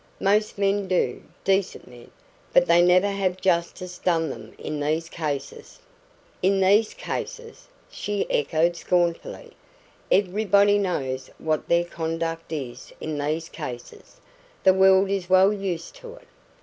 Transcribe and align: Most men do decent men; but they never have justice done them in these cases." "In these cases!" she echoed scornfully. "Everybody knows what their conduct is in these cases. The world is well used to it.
Most 0.19 0.57
men 0.57 0.87
do 0.87 1.21
decent 1.43 1.87
men; 1.87 2.09
but 2.53 2.65
they 2.65 2.81
never 2.81 3.09
have 3.09 3.39
justice 3.39 3.99
done 3.99 4.31
them 4.31 4.55
in 4.57 4.79
these 4.79 5.07
cases." 5.09 5.77
"In 6.41 6.59
these 6.59 6.95
cases!" 6.95 7.67
she 7.91 8.25
echoed 8.27 8.75
scornfully. 8.75 9.51
"Everybody 10.11 10.79
knows 10.79 11.29
what 11.37 11.67
their 11.69 11.85
conduct 11.85 12.51
is 12.51 12.91
in 12.99 13.19
these 13.19 13.47
cases. 13.47 14.19
The 14.63 14.73
world 14.73 15.11
is 15.11 15.29
well 15.29 15.53
used 15.53 15.93
to 15.97 16.15
it. 16.15 16.27